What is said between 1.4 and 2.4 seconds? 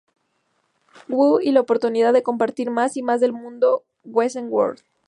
—y la oportunidad de